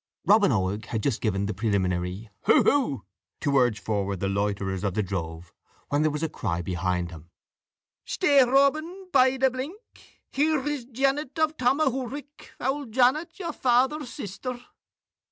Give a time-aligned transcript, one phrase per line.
[0.25, 3.05] Robin Oig had just given the preliminary "Hoo hoo!"
[3.39, 5.53] to urge forward the loiterers of the drove,
[5.89, 7.29] when there was a cry behind him.
[8.03, 9.79] "Stay, Robin bide a blink.
[10.31, 14.59] Here is Janet of Tomahourich auld Janet, your father's sister."